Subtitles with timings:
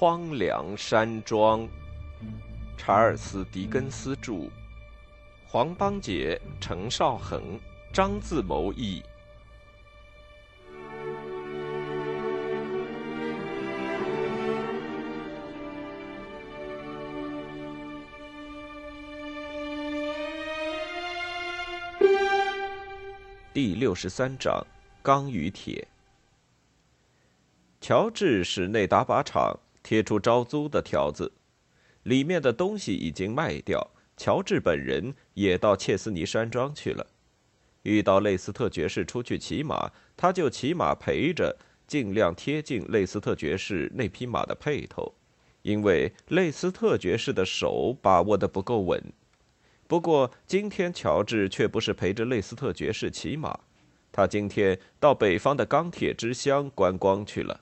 [0.00, 1.68] 荒凉山庄，
[2.78, 4.48] 查尔斯·狄更斯著，
[5.46, 7.60] 黄邦杰、程少恒、
[7.92, 9.02] 张自谋译。
[23.52, 24.66] 第六十三章：
[25.02, 25.86] 钢与铁。
[27.82, 31.32] 乔治使内达靶场贴出招租的条子，
[32.02, 33.90] 里面的东西已经卖掉。
[34.16, 37.06] 乔治本人也到切斯尼山庄去了。
[37.84, 45.14] 遇到雷斯特爵士出去骑马，他就骑马陪着，尽量贴近雷斯特爵士那匹马的配头，
[45.62, 49.02] 因为雷斯特爵士的手把握的不够稳。
[49.88, 53.58] 不过今天乔治却不是陪着雷斯特爵士骑马，
[54.12, 57.58] 他今天到北方的钢铁之乡观光去了。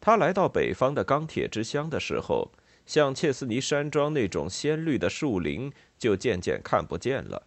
[0.00, 2.50] 他来到北方的钢铁之乡的时候，
[2.86, 7.42] 像切斯尼山庄那种鲜绿的树林就渐渐看不见了，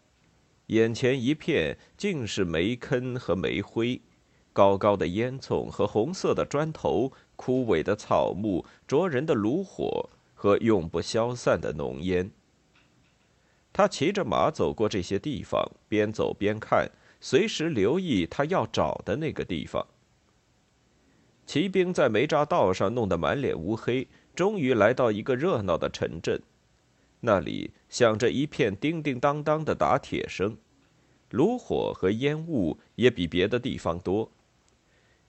[0.68, 4.00] 眼前一片尽是煤坑和煤灰，
[4.54, 12.30] 高高的烟囱和红色的砖头，枯萎的草木，灼人的炉火和永不消散的浓烟。
[13.74, 16.92] 他骑着马走过这些地方，边走边看，
[17.22, 19.88] 随时留意他要找的那个地方。
[21.46, 26.42] 骑兵在煤渣道上弄得满脸乌黑，终于来到一个热闹的城镇，
[27.20, 30.58] 那里响着一片叮叮当当的打铁声，
[31.32, 34.32] 炉火和烟雾也比别的地方多。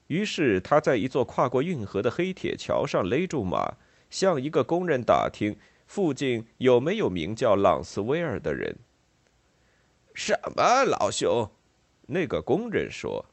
[0.06, 3.74] 于是他在一座跨过运河的黑铁桥上勒住马，
[4.10, 8.76] 向一个工人打听附近有没有名叫朗斯威尔的人。
[10.14, 11.50] 什么，老兄？
[12.06, 13.24] 那个工人说。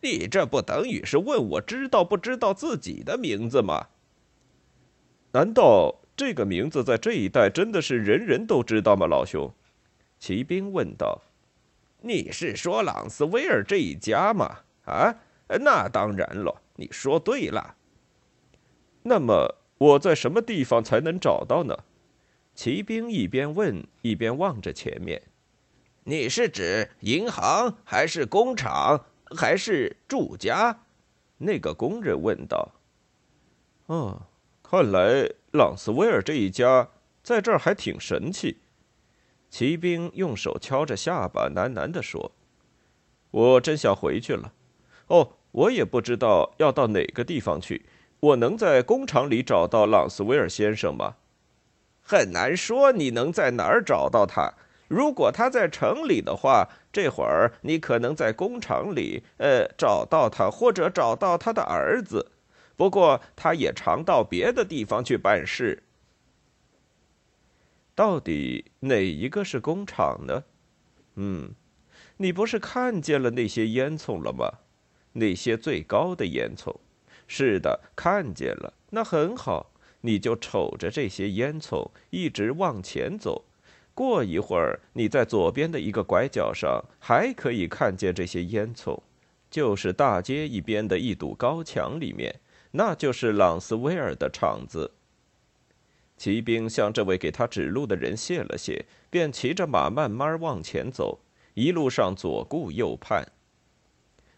[0.00, 3.88] 你这不等于是问我知道不知道自己的名字吗？
[5.32, 9.52] 难道这个名字在这一带真的是人人都知道吗，老兄？
[10.18, 11.20] 骑兵问道。
[12.00, 14.60] 你是说朗斯威尔这一家吗？
[14.84, 15.14] 啊，
[15.60, 17.74] 那当然了，你说对了。
[19.02, 21.76] 那么我在什么地方才能找到呢？
[22.54, 25.22] 骑兵一边问一边望着前面。
[26.04, 29.04] 你是指银行还是工厂？
[29.36, 30.80] 还是住家？
[31.38, 32.72] 那个工人问道。
[33.86, 34.22] “哦，
[34.62, 36.88] 看来朗斯威尔这一家
[37.22, 38.58] 在这儿还挺神气。”
[39.50, 42.32] 骑兵用手敲着下巴，喃喃地说
[43.30, 44.52] ：“我真想回去了。
[45.06, 47.86] 哦，我也不知道要到哪个地方去。
[48.20, 51.16] 我能在工厂里找到朗斯威尔先生吗？
[52.02, 52.92] 很难说。
[52.92, 54.52] 你能在哪儿找到他？”
[54.88, 56.66] 如果他在城里的话，
[56.98, 62.32] 这会儿你可能在工厂里，呃，找到他，或者找到他的儿子。
[62.74, 65.84] 不过，他也常到别的地方去办事。
[67.94, 70.42] 到底哪一个是工厂呢？
[71.14, 71.54] 嗯，
[72.16, 74.58] 你不是看见了那些烟囱了吗？
[75.12, 76.74] 那些最高的烟囱。
[77.28, 78.74] 是的，看见了。
[78.90, 79.70] 那很好，
[80.00, 83.44] 你就瞅着这些烟囱，一直往前走。
[83.98, 89.00] 过一会儿，你在左边的一个拐角上还可以看见这些烟囱，
[89.50, 92.38] 就是大街一边的一堵高墙里面，
[92.70, 94.92] 那就是朗斯威尔的厂子。
[96.16, 101.18] 骑兵向这位给他指路的人谢了谢，便骑着马慢慢往前走，
[101.54, 103.26] 一路上左顾右盼。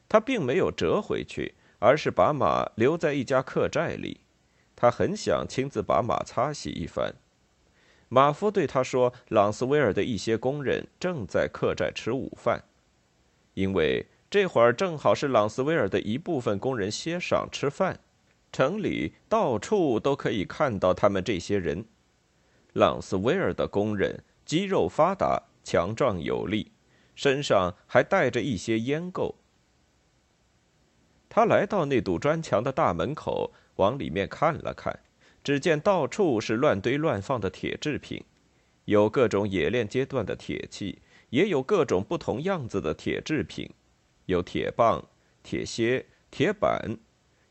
[0.08, 4.22] 他并没有折回去，而是把马留在一家客栈里，
[4.74, 7.14] 他很想亲自把马擦洗一番。
[8.12, 12.64] 马夫对他说：“朗斯威尔的一些工人正在客栈吃午饭，
[13.54, 18.00] 因为这会儿正好是朗斯威尔的一部分工人歇晌吃饭。
[18.50, 21.84] 城里到处都可以看到他们这些人。
[22.72, 26.72] 朗斯威尔的工人肌肉发达、强壮有力，
[27.14, 29.36] 身上还带着一些烟垢。
[31.28, 34.98] 他来到那堵砖墙的大门口，往里面看了看。”
[35.42, 38.22] 只见到处是乱堆乱放的铁制品，
[38.84, 40.98] 有各种冶炼阶段的铁器，
[41.30, 43.70] 也有各种不同样子的铁制品，
[44.26, 45.08] 有铁棒、
[45.42, 46.98] 铁楔、铁板，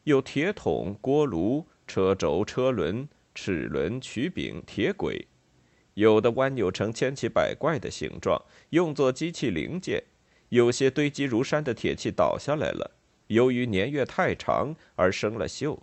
[0.04, 5.28] 有铁桶、锅炉、车轴、车轮、齿轮、曲柄、铁轨，
[5.96, 8.40] 有的弯扭成千奇百怪的形状，
[8.70, 10.00] 用作机器零件；
[10.50, 12.92] 有些堆积如山的铁器倒下来了，
[13.28, 15.80] 由于年月太长而生了锈。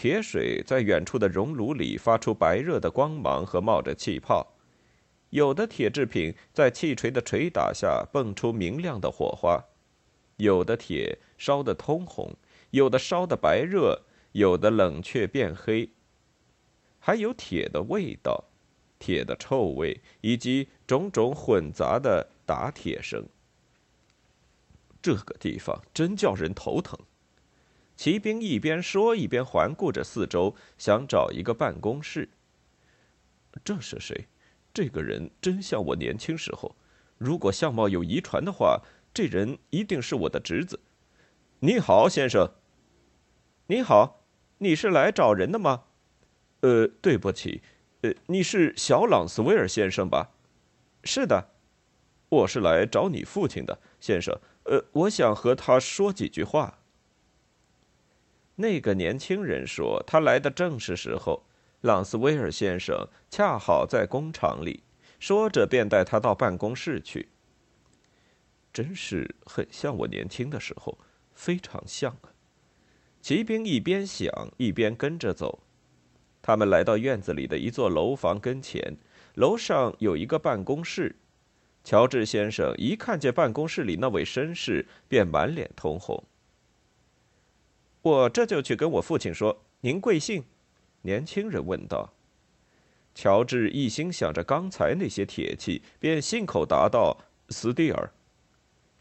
[0.00, 4.46] 铁水在远处的熔炉里发出白热的光芒和冒着气泡，
[5.30, 9.60] 有的铁制品在气锤的捶打下蹦出明亮的火花，
[10.36, 12.32] 有的铁烧得通红，
[12.70, 14.00] 有的烧得白热，
[14.30, 15.90] 有的冷却变黑，
[17.00, 18.44] 还有铁的味道，
[19.00, 23.26] 铁的臭味，以及种种混杂的打铁声。
[25.02, 26.96] 这个地方真叫人头疼。
[27.98, 32.28] 骑兵一边说，一边环顾着四周，想找一个办公室。
[33.64, 34.28] 这是谁？
[34.72, 36.76] 这个人真像我年轻时候。
[37.18, 38.80] 如果相貌有遗传的话，
[39.12, 40.78] 这人一定是我的侄子。
[41.58, 42.48] 你好，先生。
[43.66, 44.24] 你好，
[44.58, 45.82] 你是来找人的吗？
[46.60, 47.62] 呃，对不起，
[48.02, 50.30] 呃，你是小朗斯威尔先生吧？
[51.02, 51.50] 是的，
[52.28, 54.38] 我是来找你父亲的，先生。
[54.66, 56.77] 呃，我想和他说几句话。
[58.60, 61.44] 那个年轻人说：“他来的正是时候。”
[61.82, 64.82] 朗斯威尔先生恰好在工厂里，
[65.20, 67.28] 说着便带他到办公室去。
[68.72, 70.98] 真是很像我年轻的时候，
[71.32, 72.34] 非常像啊！
[73.20, 75.60] 骑兵一边想一边跟着走。
[76.42, 78.96] 他们来到院子里的一座楼房跟前，
[79.34, 81.14] 楼上有一个办公室。
[81.84, 86.24] 乔治先生一看见办公室里那位绅士，便满脸通红。
[88.02, 89.64] 我这就去跟我父亲说。
[89.80, 90.44] 您贵姓？
[91.02, 92.12] 年轻人问道。
[93.14, 97.16] 乔治一心想着刚才那些铁器，便信口答道
[97.50, 98.10] ：“斯蒂尔。”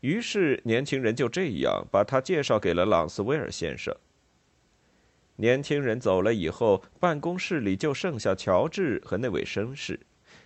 [0.02, 3.96] 于是年轻人就这样把他介绍给了朗斯威尔先生。
[5.38, 10.00] 年轻人走了以后，办公室里就剩下乔治和那位绅士。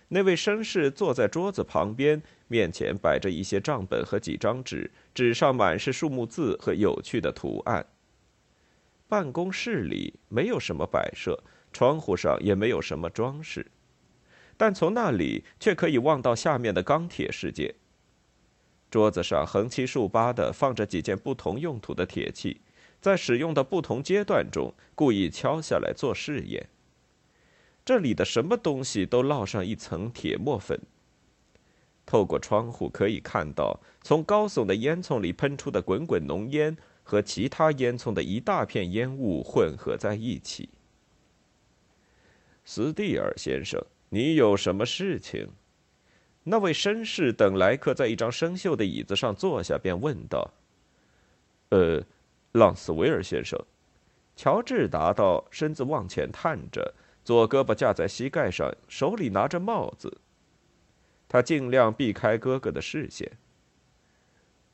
[0.08, 7.86] 那位绅士坐在桌子旁边，面前摆着一些账本和几张纸，纸上满是数目字和有趣的图案。
[9.12, 11.38] 办公室里没有什么摆设，
[11.70, 13.66] 窗户上也没有什么装饰，
[14.56, 17.74] 但从那里却可以望到下面的钢铁世界。
[18.90, 22.62] 桌子上横七竖八的放着几件不同用途的铁器，
[23.02, 26.70] 在使用的不同阶段中故意敲下来做试验。
[27.84, 30.80] 这里的什么东西都烙上一层铁墨粉。
[32.06, 36.74] 透过窗户可以看到，从高耸的烟囱里喷出的滚滚浓烟。
[37.02, 40.68] 和其他烟囱的一大片烟雾混合在一起。
[42.64, 45.48] 斯蒂尔先生，你有什么事情？
[46.44, 50.50] 那位绅士等来客在一张生锈的椅子上坐下，便问道
[51.70, 52.02] ：“呃，
[52.52, 53.58] 朗斯维尔先生。”
[54.34, 60.20] 乔治答道，身子往前探着，左胳膊架在膝盖上，手里拿着帽子。
[61.28, 63.30] 他尽量避开哥哥的视线。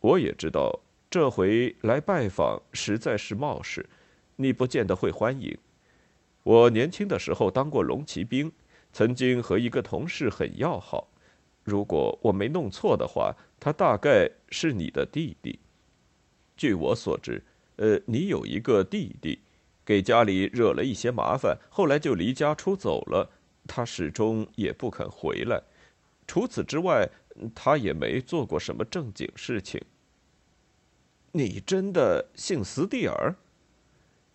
[0.01, 0.81] 我也知道。
[1.11, 3.89] 这回来拜访实在是冒失，
[4.37, 5.57] 你不见得会欢迎。
[6.43, 8.53] 我年轻的时候当过龙骑兵，
[8.93, 11.09] 曾经和一个同事很要好。
[11.65, 15.59] 如果我没弄错的话，他大概是你的弟弟。
[16.59, 17.43] 据我所知，
[17.77, 19.41] 呃，你有一个弟弟，
[19.87, 23.31] 给家里惹了一些麻烦，后来就离家出走了。
[23.67, 25.63] 他始终也不肯回来。
[26.27, 27.09] 除此之外，
[27.55, 29.81] 他也没做过什么正经事情。
[31.39, 33.37] 你真的姓斯蒂尔？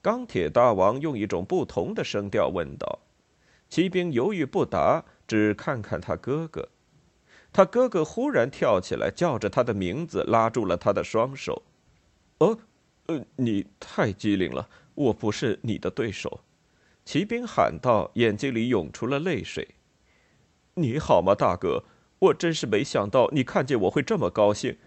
[0.02, 3.00] 钢铁大王用一种不同的声调问道。
[3.70, 6.70] 骑兵犹豫不答，只看看他哥哥。
[7.52, 11.64] 他哥哥忽然跳起来，叫着他的名字，拉住了他的双手。
[12.40, 12.58] “哦，
[13.08, 16.40] 呃，你太机灵了，我不是你的对手。”
[17.04, 19.76] 骑兵喊道，眼睛里涌出了泪水。
[20.76, 21.84] “你好吗，大哥？
[22.20, 24.78] 我真是没想到你看见我会这么高兴。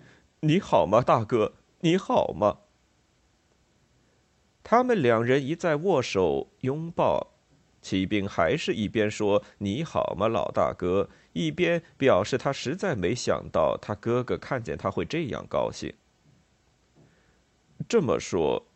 [0.40, 1.52] 你好吗，大哥？”
[1.86, 2.58] 你好吗？
[4.64, 7.34] 他们两人一再握手拥抱，
[7.80, 15.94] 骑兵还是一边说“你好吗，老大哥”，一边表示他实在没想到他哥哥看见他会这样高兴。
[17.88, 18.66] 这么说，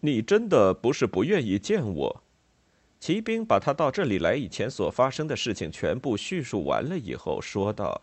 [0.00, 2.22] 你真的不是不愿意见我？
[2.98, 8.02] 骑兵把他到这里来以前所发生的事情全部叙述完了以后，说道：“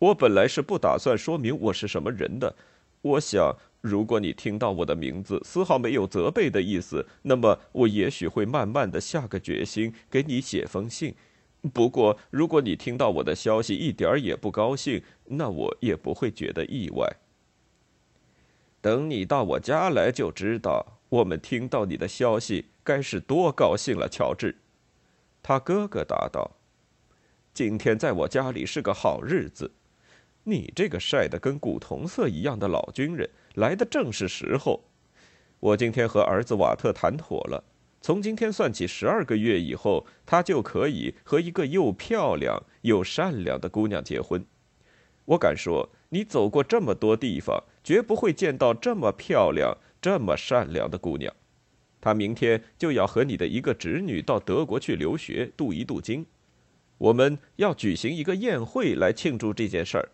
[0.00, 2.56] 我本来是不打算说明我是什么人的。”
[3.02, 11.14] 我想，如果你听到我的名字，丝毫没有责备的意思，那么我也许会慢慢的下个决心，给你写封信。
[11.72, 17.16] 不过，如果你听到我的消息一点儿也不高兴，那我也不会觉得意外。
[18.80, 24.56] 等你到我家来就知道，我们听到你的消息该是多高兴了，乔治。
[25.42, 26.52] 他哥哥答道
[27.54, 29.72] ：“今天在我家里是个好日子。”
[30.44, 34.82] 你这个晒得跟古铜色一样的老军人来的正是时候。
[35.60, 37.62] 我今天和儿子瓦特谈妥了，
[38.00, 44.44] 从今天算起十二个月以后，他就可以和一个又漂亮又善良的姑娘结婚。
[45.24, 51.32] 我敢说，你走过这么多地方，绝不会见到这么漂亮、这么善良的姑娘。
[52.00, 56.26] 他明天就要和你的一个侄女到德国去留学，镀一镀金。
[56.98, 60.08] 我们要举行一个宴会来庆祝这件事儿，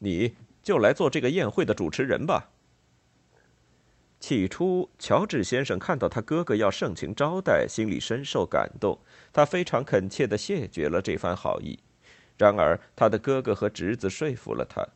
[0.00, 2.50] 你就来做这个宴会的主持人吧。”
[4.20, 8.98] 起初，乔治先生看到他哥哥要盛情招待，心里深受感动，
[9.32, 11.78] 他非常恳切地谢绝了这番好意。
[12.36, 14.86] 然而，他的哥哥和侄子说服了他。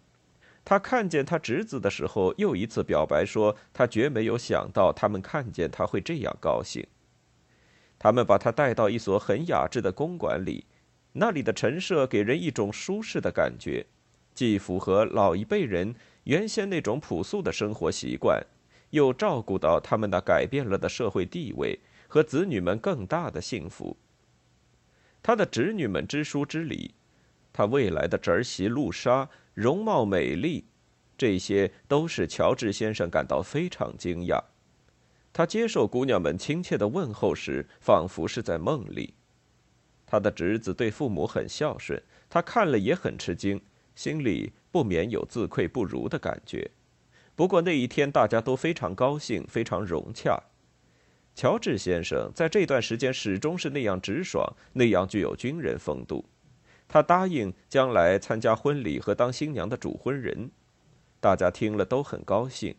[0.63, 6.87] 他看见他侄子的时候，又一次表白说：“他绝没有想到他们看见他会这样高兴。”
[7.99, 10.67] 他们把他带到一所很雅致的公馆里，
[11.13, 13.87] 那里的陈设给人一种舒适的感觉，
[14.35, 18.45] 既符合老一辈人原先那种朴素的生活习惯，
[18.91, 23.97] 又照顾到他们那改变了的社会地位和子女们更大的幸福。
[25.23, 26.95] 他的侄女们知书知礼。
[27.53, 30.65] 他未来的侄儿媳露莎容貌美丽，
[31.17, 34.43] 这些都使乔治先生感到非常惊讶。
[35.33, 39.15] 他接受姑娘们亲切的问候时，仿佛是在梦里。
[40.05, 43.63] 他的侄子对父母很孝顺，他看了也很吃惊，
[43.95, 46.71] 心里不免有自愧不如的感觉。
[47.35, 50.41] 不过那一天大家都非常高兴，非常融洽。
[51.35, 56.25] 乔治先生在这段时间始终是那样直爽，那样具有军人风度。
[56.87, 60.51] 他答应将来参加婚礼和当新娘的主婚人，
[61.19, 62.77] 大家听了都很高兴。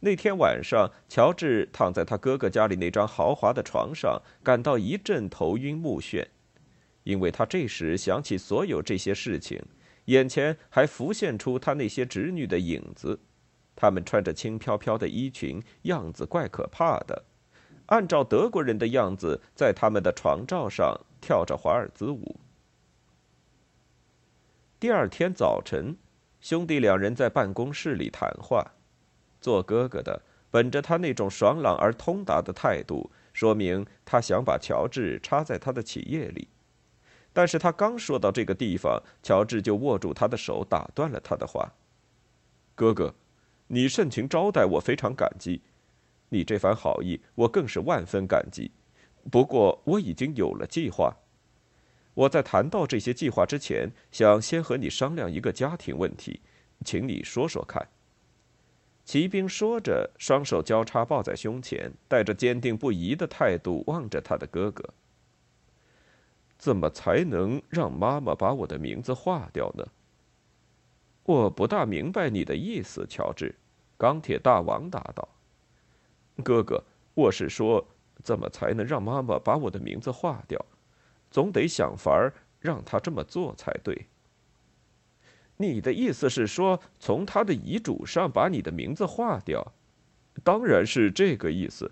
[0.00, 6.26] 那天晚上，乔治躺在他哥哥家里那张豪华的床上，感到一阵头晕目眩，
[7.04, 9.62] 因为他这时想起所有这些事情，
[10.06, 13.20] 眼前还浮现出他那些侄女的影子，
[13.76, 17.24] 她们穿着轻飘飘的衣裙，样子怪可怕的，
[17.86, 22.40] 按照德国人的样子，在他们的床罩上跳着华尔兹舞。
[24.78, 25.96] 第二天早晨，
[26.40, 28.72] 兄弟两人在办公室里谈话。
[29.40, 36.48] 做哥哥的本着他那种爽朗而通达的态度，说明他想把乔治插在他的企业里。
[37.36, 41.70] 但是他刚说到这个地方，乔治就握住他的手，打断了他的话
[42.74, 43.14] ：“哥哥，
[43.66, 45.60] 你盛情招待我，非常感激。
[46.30, 48.70] 你这番好意，我更是万分感激。
[49.30, 51.14] 不过我已经有了计划。”
[52.16, 56.40] 我在谈到这些计划之前，想先和你商量一个家庭问题，
[56.86, 57.86] 请你说说看。
[59.04, 64.82] 骑兵说着，双手交叉抱在胸前，带着坚定不移的态度望着他的哥哥。
[66.58, 69.86] 怎么才能让妈妈把我的名字划掉呢？
[71.24, 73.54] 我不大明白你的意思，乔治。
[73.98, 75.28] 钢铁大王答道
[76.44, 76.82] ：“哥哥，
[77.14, 77.86] 我是说，
[78.22, 80.64] 怎么才能让妈妈把我的名字划掉？”
[81.30, 84.06] 总得想法儿让他这么做才对。
[85.56, 89.72] 你的意思是说，从他的遗嘱上把你的名字划掉？
[90.44, 91.90] 当然是这个意思。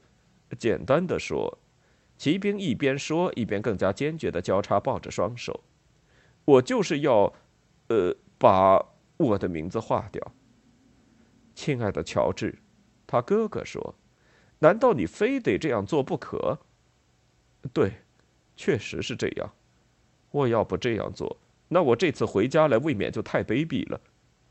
[0.58, 1.58] 简单的说，
[2.24, 5.62] 骑兵一边说一边更加坚决的交叉抱着双手。
[6.46, 7.30] 我就是要，
[7.88, 8.82] 呃，把
[9.18, 10.32] 我的名字划掉。
[11.54, 12.60] 亲爱的乔治，
[13.06, 13.94] 他哥哥说
[14.60, 16.60] ：“难道你非得这样做不可？”
[17.74, 17.92] 对。
[18.56, 19.52] 确实是这样，
[20.30, 21.36] 我要不这样做，
[21.68, 24.00] 那我这次回家来未免就太卑鄙了。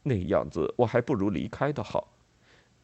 [0.04, 2.14] 那样子我还不如离开的好。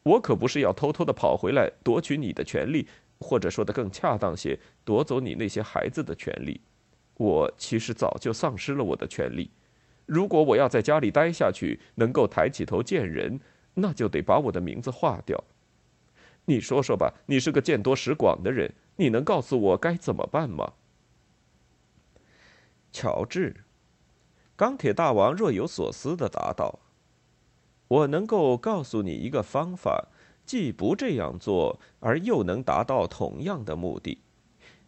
[0.02, 2.88] 我可不是要偷偷的跑回来夺取你的权利，
[3.20, 6.60] 或者说的更恰当些，夺走你那些孩子的权利。
[7.14, 9.50] 我其实早就丧失了我的权利。
[10.06, 13.38] 如果我要在家里待下去，能够抬起头见人，
[13.74, 15.44] 那就得把我的名字划掉。
[16.46, 20.72] 你说说吧，你是个见多识广的人，你能告诉我该怎么办吗？
[22.90, 23.54] 乔治，
[24.56, 26.80] 钢铁大王若有所思的答道
[27.86, 30.08] ：“我能够告诉你一个方法，
[30.50, 34.18] 既不这样做，而又能达到同样的目的。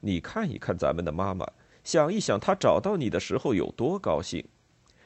[0.00, 1.46] 你看一看咱们的妈妈，
[1.84, 4.44] 想一想她找到你的时候有多高兴。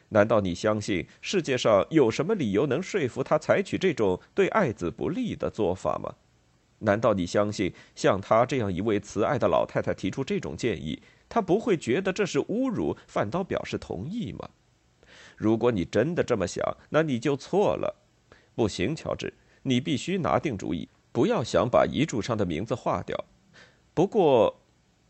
[0.08, 6.14] 难道你相信世界上有什么理由能说服她采取这种对爱子不利的做法吗？
[6.78, 14.48] 难道你相信像她这样一位慈爱的老太太提出这种建议？”她不会觉得这是侮辱，反倒表示同意吗？
[15.36, 17.94] 如果你真的这么想，那你就错了。
[18.54, 19.34] 不行，乔治，
[19.68, 23.24] 你必须拿定主意，不要想把遗嘱上的名字划掉。
[23.92, 24.60] 不过，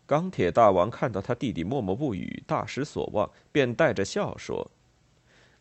[0.07, 4.71] 钢铁大王看到他弟弟默默不语，大失所望，便带着笑说：“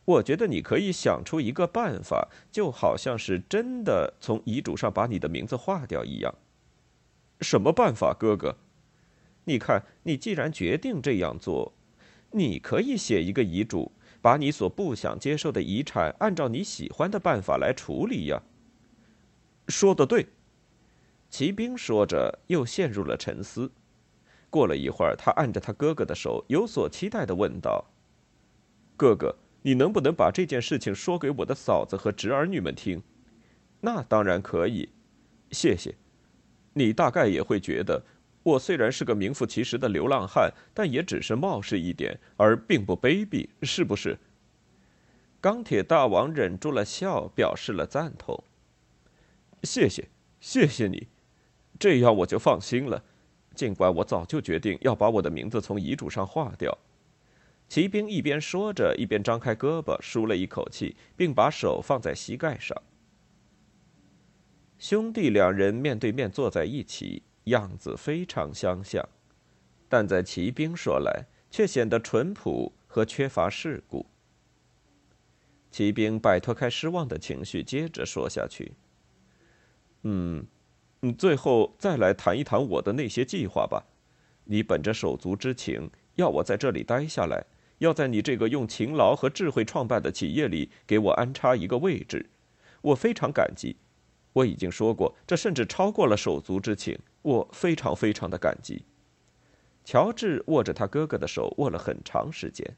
[0.05, 6.33] 我觉得你可以想出一个办法，就好像是真的从遗嘱上把你的名字划掉一样。
[7.41, 8.55] 什么办法，哥哥？”
[9.43, 11.73] 你看，你既然决定这样做，
[12.31, 18.41] 你可以写一个遗嘱，把你所不想接受的遗产按照你喜欢的办法来处理呀。
[19.67, 20.27] 说的对，
[21.29, 23.71] 骑兵说着，又陷入了沉思。
[24.49, 27.83] 过了一会儿，他按着他哥哥的手，有所期待的问道
[28.95, 33.01] ：“哥哥，你能不能把这件事情说给我的嫂子和侄儿女们听
[33.81, 34.87] ？”“那当然可以，
[35.51, 35.93] 谢谢。
[36.73, 38.01] 你大概也会觉得，
[38.43, 44.17] 我虽然是个名副其实的流浪汉，但也只是冒失一点，而并不卑鄙，是不是？”
[45.41, 48.41] 钢铁大王忍住了笑，表示了赞同。
[49.65, 51.07] “谢谢，谢谢你，
[51.79, 53.03] 这样我就放心了。”
[53.55, 56.77] 尽管我早就决定要把我的名字从遗嘱上划掉，
[57.69, 62.77] 骑兵一边说着，一边张开胳膊，舒了一口气，并把手放在膝盖上。
[64.77, 69.07] 兄弟两人面对面坐在一起，样子非常相像，
[69.87, 74.05] 但在骑兵说来，却显得淳朴和缺乏世故。
[75.71, 78.73] 骑兵摆脱开失望的情绪，接着说下去
[80.05, 80.47] ：“嗯。”
[81.19, 83.85] 最后再来谈一谈我的那些计划吧。
[84.45, 87.45] 你本着手足之情，要我在这里待下来，
[87.77, 92.27] 要在你这个用勤劳和智慧创办的企业里给我安插一个位置，
[92.81, 93.75] 我非常感激。
[94.33, 98.83] 我已经说过，这甚至超过了手足之情，我非常非常的感激。
[99.83, 102.75] 乔治握着他哥哥的手握了很长时间。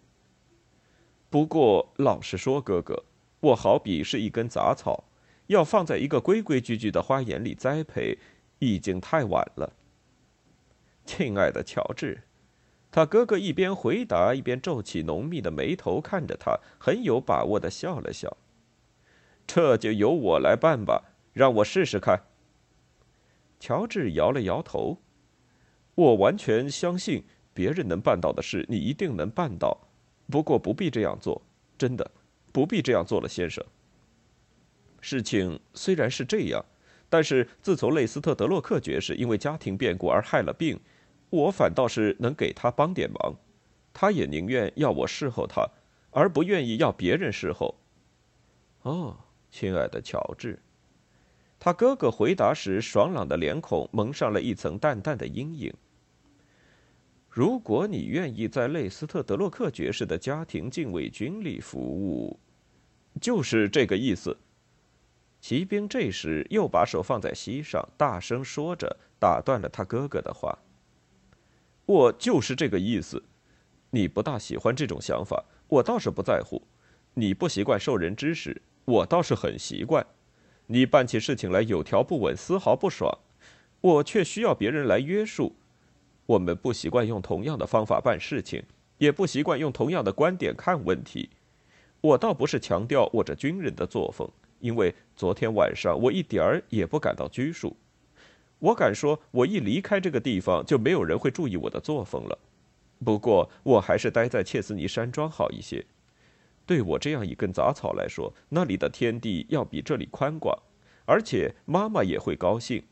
[1.30, 3.06] 不过，老实说，哥哥，
[3.40, 5.06] 我好比是一根杂草。
[5.48, 8.18] 要放在一个规规矩矩的花园里栽培，
[8.60, 9.74] 已经太晚了。
[11.06, 12.22] 亲爱的乔治，
[12.92, 18.36] 他哥哥一边回答，一边皱起浓密的眉头，看着他，很有把握的笑了笑。
[19.46, 22.24] 这就由我来办吧，让我试试看。
[23.60, 24.98] 乔治摇了摇头。
[25.96, 27.24] 我完全相信
[27.54, 29.76] 别人能办到的事，你一定能办到。
[30.30, 31.42] 不过不必这样做，
[31.78, 32.12] 真的，
[32.52, 33.66] 不必这样做了，先生。
[35.10, 36.66] 事情虽然是这样，
[37.08, 40.78] 但是自从雷斯特德洛克爵士因为家庭变故而害了病，
[41.30, 43.34] 我反倒是能给他帮点忙。
[43.94, 45.66] 他也宁愿要我侍候他，
[46.12, 47.74] 而不愿意要别人侍候。
[48.82, 49.16] 哦，
[49.50, 50.60] 亲爱的乔治，
[51.58, 55.74] 他哥哥回答时，爽朗的脸孔蒙上了一层淡淡的阴影。
[57.30, 62.38] 如果你愿意在雷斯特德洛克爵士的家庭禁卫军里服务，
[63.22, 64.36] 就是这个意思。
[65.48, 70.60] 骑兵这时又把手放在膝上，大声说着，打断了他哥哥的话
[71.88, 73.24] ：“我就是这个意思。
[73.92, 76.62] 你不大喜欢这种想法，我倒是不在乎。
[77.14, 80.06] 你不习惯受人指使，我倒是很习惯。
[80.66, 83.18] 你办起事情来有条不紊，丝毫不爽，
[83.80, 85.56] 我却需要别人来约束。
[86.26, 88.62] 我们不习惯用同样的方法办事情，
[88.98, 91.30] 也不习惯用同样的观点看问题。
[92.02, 94.30] 我倒不是强调我这军人的作风。”
[94.60, 97.76] 因为昨天晚上我一点儿也不感到拘束，
[98.60, 102.38] 我敢说，我一离开这个地方，就没有人会注意我的作风了。
[103.04, 105.86] 不过，我还是待在切斯尼山庄好一些。
[106.66, 110.58] 对我这样一根杂草来说，那里的天地要比这里宽广，
[111.06, 112.84] 而且妈妈也会高兴。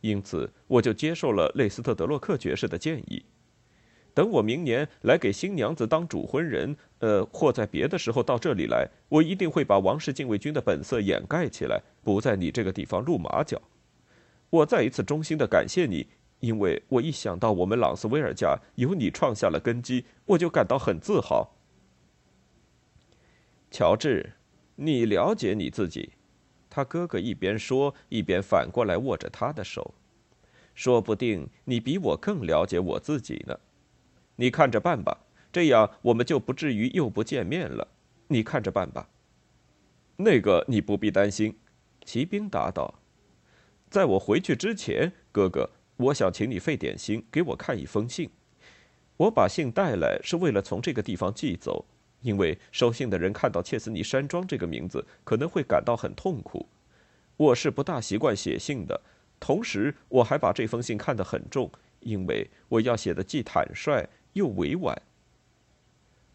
[0.00, 3.24] 因此，我就接受了雷斯特德洛克爵士的建议。
[4.14, 13.60] 等我明年来给新娘子当主婚人，呃，或在别的时候到这里来，我一定会把王室禁卫军的本色掩盖起来，不在你这个地方露马脚。
[14.50, 16.06] 我再一次衷心的感谢你，
[16.38, 21.56] 因为我一想到我们朗斯威尔家有你创下了根基，我就感到很自豪。
[23.72, 24.34] 乔治，
[24.76, 26.12] 你了解你自己，
[26.70, 29.92] 他哥哥一边说一边反过来握着他的手，
[30.72, 33.58] 说不定你比我更了解我自己呢。
[34.36, 37.88] 你看着办吧，这样我们就不至于又不见面了。
[38.28, 39.08] 你看着办吧。
[40.16, 41.56] 那个你不必担心，
[42.04, 43.00] 骑兵答道。
[43.88, 48.30] 在我回去之前，哥哥，我想请你费点心，给我看一封信。
[49.16, 51.84] 我把信带来是为了从这个地方寄走，
[52.22, 56.68] 因为收信的人看到切斯尼山庄这个名字，可能会感到很痛苦。
[57.36, 59.00] 我是不大习惯写信的，
[59.38, 61.70] 同时我还把这封信看得很重，
[62.00, 64.08] 因为我要写的既坦率。
[64.34, 65.02] 又委婉。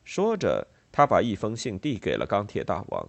[0.04, 3.08] 说着，他把一封信递给了钢铁大王。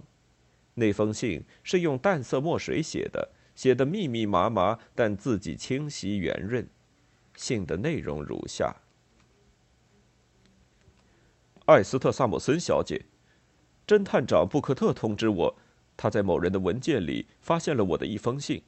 [0.74, 6.68] 那封信是用淡色墨水写的，写的密密麻麻，但字迹清晰圆润。
[7.34, 8.76] 信的内容如下：
[11.66, 13.06] 艾斯特·萨姆森小姐，
[13.86, 15.56] 侦探长布克特通知我，
[15.96, 18.62] 他在某人的文件里发现了我的一封信。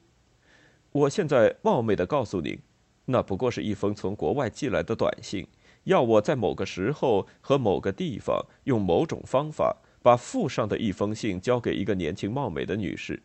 [0.92, 2.58] 我现在冒昧的告诉您，
[3.06, 5.46] 那不过是一封从国外寄来的短信。
[5.84, 13.20] 要我在某个时候和某个地方用某种方法把附上的一封信交给一个年轻貌美的女士，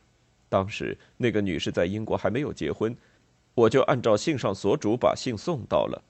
[0.50, 2.96] 当时那个女士在英国还没有结婚，
[3.54, 6.04] 我就按照信上所嘱把信送到了。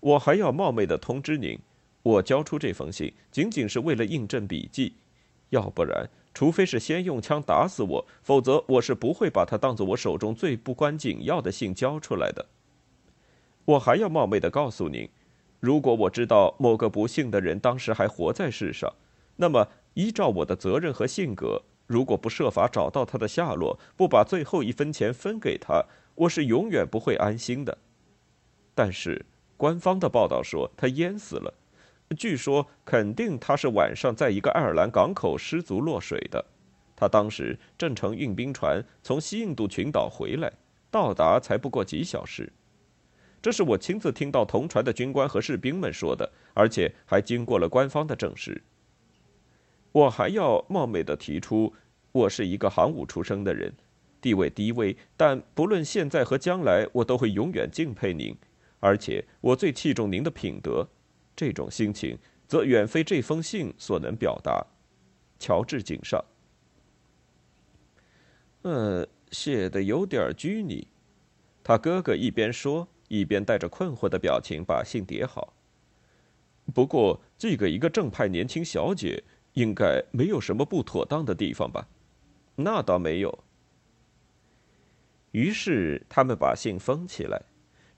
[0.00, 1.58] 我还要冒昧的通知您，
[2.02, 4.94] 我交出这封信仅仅是为了印证笔迹，
[5.50, 12.46] 要不然，除非是先用枪打死我，否则我是不会把它当做我手中最不关紧要的信交出来的。
[13.64, 15.08] 我还要冒昧的告诉您，
[15.62, 18.92] 如果我知道某个不幸的人当时还活在世上，
[19.36, 25.84] 那么依照我的责任和性格，如果不设法找到他的下落，不把最后一分钱分给他，
[26.16, 27.78] 我是永远不会安心的。
[28.74, 29.24] 但是。
[29.54, 31.54] 官方的报道说他淹死了，
[32.16, 36.44] 据说肯定他是晚上在一个爱尔兰港口失足落水的。
[36.96, 40.52] 他当时正乘运兵船从西印度群岛回来，
[40.90, 42.52] 到达才不过几小时。
[43.42, 48.62] 这是我亲自听到同船的军官和士兵们说的，而且还经过了官方的证实。
[49.90, 51.74] 我还要冒昧的提出，
[52.12, 53.74] 我是一个行伍出身的人，
[54.20, 58.34] 地位低微，但不论现在和将来，我都会永远敬佩您。
[58.78, 60.88] 而且我最器重您的品德，
[61.34, 64.64] 这种心情则远非这封信所能表达。
[65.38, 66.24] 乔治井上，
[68.62, 70.86] 嗯，写的有点拘泥。
[71.64, 75.52] 他哥哥一边说，一边带着困惑的表情把信叠好。
[76.72, 79.22] 不过寄给一个正派年轻小姐，
[79.52, 81.86] 应该没有什么不妥当的地方吧？
[82.56, 83.44] 那倒没有。
[85.32, 87.42] 于是他们把信封起来。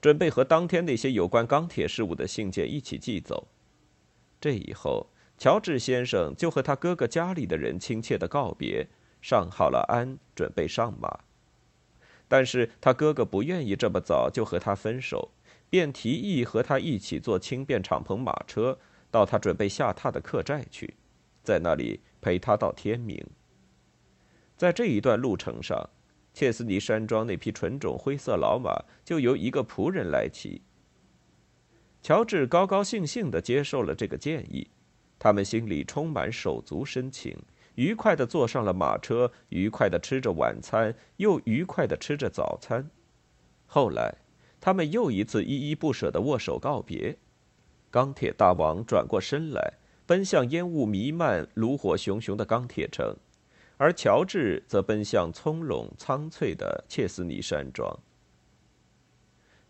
[0.01, 3.47] 准备和当天那些有关钢铁事务的信件一起寄走。
[4.39, 8.87] 这以后，乔治先生就和他哥哥家里的人亲切的告别，
[9.19, 11.21] 上好了鞍，准备上马。
[12.27, 15.31] 但是他哥哥不愿意这么早就和他分手，
[15.69, 18.77] 便提议和他一起坐轻便敞篷马车
[19.11, 20.95] 到他准备下榻的客栈去，
[21.43, 23.25] 在那里陪他到天明。
[24.57, 25.89] 在这一段路程上。
[26.35, 30.61] 切斯尼山庄那匹纯种灰色老马就由一个仆人来骑。
[32.01, 34.67] 乔治高高兴兴地接受了这个建议，
[35.17, 37.37] 他们心里充满手足深情，
[37.75, 42.89] 愉快地坐上了马车，愉快地吃着晚餐，又愉快地吃着早餐。
[43.65, 44.15] 后来，
[44.59, 47.17] 他们又一次依依不舍地握手告别。
[47.91, 49.73] 钢铁大王转过身来，
[50.05, 53.15] 奔向烟雾弥漫、炉火熊熊的钢铁城。
[53.77, 57.99] 而乔治则奔向葱茏苍翠的切斯尼山庄。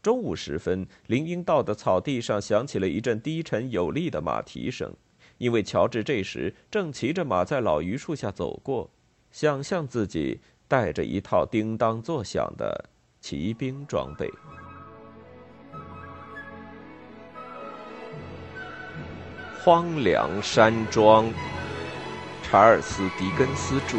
[0.04, 4.94] 中午时分，林荫道的草地上响起了一阵低沉有力的马蹄声，
[5.38, 8.90] 因为乔治这时正骑着马在老榆树下走过，
[9.32, 14.32] 想象自己带着一套叮当作响的骑兵装备。
[19.64, 21.32] 荒凉山庄。
[22.44, 23.98] 查尔斯·狄更斯著。